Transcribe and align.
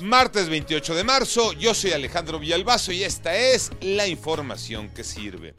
Martes 0.00 0.48
28 0.48 0.94
de 0.94 1.02
marzo, 1.02 1.52
yo 1.54 1.74
soy 1.74 1.90
Alejandro 1.90 2.38
Villalbazo 2.38 2.92
y 2.92 3.02
esta 3.02 3.36
es 3.36 3.72
la 3.80 4.06
información 4.06 4.90
que 4.90 5.02
sirve. 5.02 5.56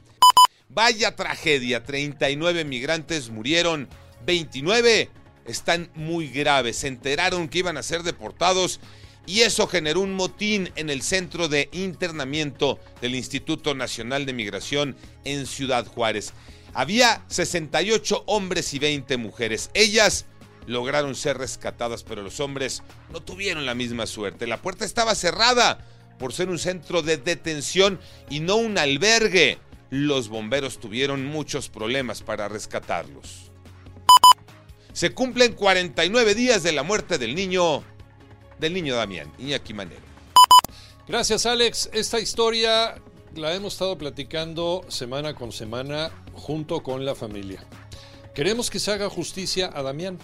Vaya 0.69 1.13
tragedia, 1.13 1.83
39 1.83 2.63
migrantes 2.63 3.31
murieron, 3.31 3.89
29 4.25 5.09
están 5.45 5.91
muy 5.93 6.29
graves, 6.29 6.77
se 6.77 6.87
enteraron 6.87 7.49
que 7.49 7.59
iban 7.59 7.75
a 7.75 7.83
ser 7.83 8.03
deportados 8.03 8.79
y 9.25 9.41
eso 9.41 9.67
generó 9.67 9.99
un 9.99 10.13
motín 10.13 10.71
en 10.77 10.89
el 10.89 11.01
centro 11.01 11.49
de 11.49 11.67
internamiento 11.73 12.79
del 13.01 13.15
Instituto 13.15 13.75
Nacional 13.75 14.25
de 14.25 14.31
Migración 14.31 14.95
en 15.25 15.47
Ciudad 15.47 15.85
Juárez. 15.85 16.31
Había 16.73 17.25
68 17.27 18.23
hombres 18.25 18.73
y 18.73 18.79
20 18.79 19.17
mujeres. 19.17 19.69
Ellas 19.73 20.25
lograron 20.69 21.15
ser 21.15 21.37
rescatadas, 21.37 22.03
pero 22.03 22.21
los 22.21 22.39
hombres 22.39 22.83
no 23.11 23.21
tuvieron 23.21 23.65
la 23.65 23.73
misma 23.73 24.05
suerte. 24.05 24.47
La 24.47 24.61
puerta 24.61 24.85
estaba 24.85 25.15
cerrada 25.15 25.85
por 26.19 26.31
ser 26.31 26.49
un 26.49 26.59
centro 26.59 27.01
de 27.01 27.17
detención 27.17 27.99
y 28.29 28.39
no 28.39 28.55
un 28.57 28.77
albergue. 28.77 29.57
Los 29.89 30.29
bomberos 30.29 30.79
tuvieron 30.79 31.25
muchos 31.25 31.69
problemas 31.69 32.21
para 32.21 32.47
rescatarlos. 32.47 33.51
Se 34.93 35.11
cumplen 35.11 35.53
49 35.53 36.35
días 36.35 36.61
de 36.61 36.71
la 36.71 36.83
muerte 36.83 37.17
del 37.17 37.33
niño, 37.33 37.83
del 38.59 38.73
niño 38.73 38.95
Damián, 38.95 39.31
Iñaki 39.39 39.73
Manero. 39.73 40.01
Gracias 41.07 41.47
Alex. 41.47 41.89
Esta 41.93 42.19
historia 42.19 43.01
la 43.33 43.55
hemos 43.55 43.73
estado 43.73 43.97
platicando 43.97 44.85
semana 44.89 45.33
con 45.33 45.51
semana 45.51 46.11
junto 46.33 46.83
con 46.83 47.05
la 47.05 47.15
familia. 47.15 47.63
Queremos 48.35 48.69
que 48.69 48.79
se 48.79 48.91
haga 48.91 49.09
justicia 49.09 49.71
a 49.73 49.81
Damián 49.81 50.19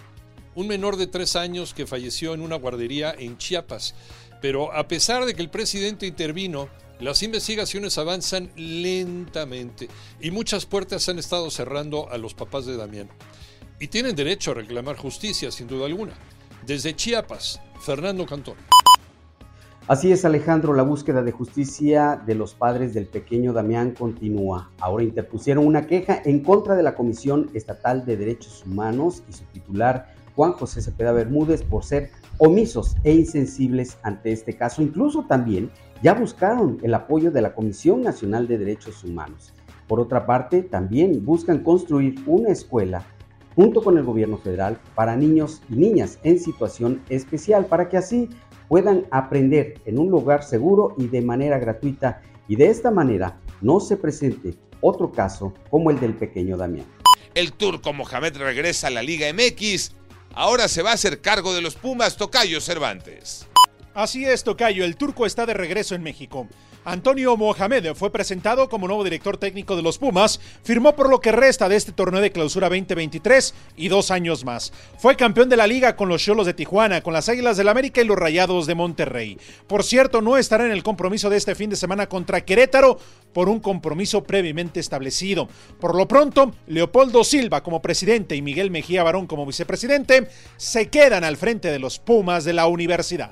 un 0.55 0.67
menor 0.67 0.97
de 0.97 1.07
tres 1.07 1.35
años 1.35 1.73
que 1.73 1.85
falleció 1.85 2.33
en 2.33 2.41
una 2.41 2.55
guardería 2.55 3.13
en 3.17 3.37
Chiapas. 3.37 3.93
Pero 4.41 4.73
a 4.73 4.87
pesar 4.87 5.25
de 5.25 5.33
que 5.35 5.41
el 5.41 5.49
presidente 5.49 6.07
intervino, 6.07 6.69
las 6.99 7.23
investigaciones 7.23 7.97
avanzan 7.97 8.49
lentamente 8.55 9.89
y 10.21 10.31
muchas 10.31 10.65
puertas 10.65 11.07
han 11.09 11.19
estado 11.19 11.51
cerrando 11.51 12.09
a 12.09 12.17
los 12.17 12.33
papás 12.33 12.65
de 12.65 12.77
Damián. 12.77 13.09
Y 13.79 13.87
tienen 13.87 14.15
derecho 14.15 14.51
a 14.51 14.55
reclamar 14.55 14.95
justicia, 14.95 15.51
sin 15.51 15.67
duda 15.67 15.85
alguna. 15.85 16.13
Desde 16.65 16.95
Chiapas, 16.95 17.59
Fernando 17.81 18.25
Cantón. 18.25 18.55
Así 19.87 20.11
es, 20.11 20.25
Alejandro, 20.25 20.73
la 20.73 20.81
búsqueda 20.81 21.21
de 21.21 21.31
justicia 21.31 22.19
de 22.25 22.33
los 22.33 22.55
padres 22.55 22.95
del 22.95 23.05
pequeño 23.05 23.53
Damián 23.53 23.91
continúa. 23.91 24.71
Ahora 24.79 25.03
interpusieron 25.03 25.67
una 25.67 25.85
queja 25.85 26.23
en 26.25 26.39
contra 26.39 26.75
de 26.75 26.81
la 26.81 26.95
Comisión 26.95 27.51
Estatal 27.53 28.03
de 28.03 28.17
Derechos 28.17 28.63
Humanos 28.65 29.21
y 29.29 29.33
su 29.33 29.43
titular, 29.43 30.14
Juan 30.35 30.53
José 30.53 30.81
Cepeda 30.81 31.11
Bermúdez 31.11 31.63
por 31.63 31.83
ser 31.83 32.11
omisos 32.37 32.95
e 33.03 33.13
insensibles 33.13 33.97
ante 34.03 34.31
este 34.31 34.53
caso. 34.53 34.81
Incluso 34.81 35.25
también 35.27 35.71
ya 36.03 36.13
buscaron 36.13 36.77
el 36.83 36.93
apoyo 36.93 37.31
de 37.31 37.41
la 37.41 37.53
Comisión 37.53 38.01
Nacional 38.01 38.47
de 38.47 38.57
Derechos 38.57 39.03
Humanos. 39.03 39.53
Por 39.87 39.99
otra 39.99 40.25
parte, 40.25 40.63
también 40.63 41.23
buscan 41.23 41.59
construir 41.59 42.15
una 42.25 42.49
escuela 42.49 43.05
junto 43.55 43.81
con 43.81 43.97
el 43.97 44.03
gobierno 44.03 44.37
federal 44.37 44.79
para 44.95 45.15
niños 45.15 45.61
y 45.69 45.75
niñas 45.75 46.19
en 46.23 46.39
situación 46.39 47.01
especial 47.09 47.65
para 47.67 47.87
que 47.87 47.97
así 47.97 48.29
puedan 48.67 49.05
aprender 49.11 49.79
en 49.85 49.99
un 49.99 50.09
lugar 50.09 50.43
seguro 50.43 50.93
y 50.97 51.07
de 51.07 51.21
manera 51.21 51.57
gratuita 51.57 52.21
y 52.47 52.57
de 52.57 52.67
esta 52.67 52.91
manera 52.91 53.39
no 53.61 53.79
se 53.79 53.95
presente 53.95 54.55
otro 54.81 55.11
caso 55.11 55.53
como 55.69 55.89
el 55.89 55.99
del 55.99 56.13
pequeño 56.13 56.57
Damián. 56.57 56.85
El 57.33 57.53
turco 57.53 57.93
Mohamed 57.93 58.37
regresa 58.37 58.87
a 58.87 58.91
la 58.91 59.03
Liga 59.03 59.27
MX 59.31 59.95
Ahora 60.35 60.67
se 60.67 60.81
va 60.81 60.91
a 60.91 60.95
hacer 60.95 61.21
cargo 61.21 61.53
de 61.53 61.61
los 61.61 61.75
Pumas 61.75 62.17
Tocayo 62.17 62.59
Cervantes. 62.59 63.47
Así 63.95 64.25
es, 64.25 64.43
Tocayo, 64.43 64.83
el 64.83 64.97
turco 64.97 65.25
está 65.25 65.45
de 65.45 65.53
regreso 65.53 65.95
en 65.95 66.03
México. 66.03 66.49
Antonio 66.83 67.37
Mohamed 67.37 67.93
fue 67.95 68.11
presentado 68.11 68.67
como 68.67 68.87
nuevo 68.87 69.05
director 69.05 69.37
técnico 69.37 69.77
de 69.77 69.81
los 69.81 69.97
Pumas, 69.97 70.41
firmó 70.63 70.97
por 70.97 71.09
lo 71.09 71.21
que 71.21 71.31
resta 71.31 71.69
de 71.69 71.77
este 71.77 71.93
torneo 71.93 72.19
de 72.19 72.33
clausura 72.33 72.67
2023 72.67 73.53
y 73.77 73.87
dos 73.87 74.11
años 74.11 74.43
más. 74.43 74.73
Fue 74.97 75.15
campeón 75.15 75.47
de 75.47 75.55
la 75.55 75.65
liga 75.65 75.95
con 75.95 76.09
los 76.09 76.21
Cholos 76.21 76.45
de 76.45 76.53
Tijuana, 76.53 76.99
con 76.99 77.13
las 77.13 77.29
Águilas 77.29 77.55
del 77.55 77.69
América 77.69 78.01
y 78.01 78.03
los 78.05 78.17
Rayados 78.17 78.67
de 78.67 78.75
Monterrey. 78.75 79.39
Por 79.65 79.85
cierto, 79.85 80.21
no 80.21 80.35
estará 80.35 80.65
en 80.65 80.71
el 80.71 80.83
compromiso 80.83 81.29
de 81.29 81.37
este 81.37 81.55
fin 81.55 81.69
de 81.69 81.77
semana 81.77 82.07
contra 82.07 82.43
Querétaro 82.43 82.99
por 83.31 83.47
un 83.47 83.61
compromiso 83.61 84.25
previamente 84.25 84.81
establecido. 84.81 85.47
Por 85.79 85.95
lo 85.95 86.05
pronto, 86.05 86.51
Leopoldo 86.67 87.23
Silva 87.23 87.63
como 87.63 87.81
presidente 87.81 88.35
y 88.35 88.41
Miguel 88.41 88.71
Mejía 88.71 89.03
Barón 89.03 89.25
como 89.25 89.45
vicepresidente 89.45 90.27
se 90.57 90.89
quedan 90.89 91.23
al 91.23 91.37
frente 91.37 91.71
de 91.71 91.79
los 91.79 91.97
Pumas 91.97 92.43
de 92.43 92.51
la 92.51 92.67
universidad. 92.67 93.31